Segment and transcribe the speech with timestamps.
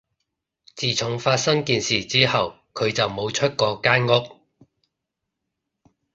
[0.75, 4.39] 自從發生件事之後，佢就冇出過間屋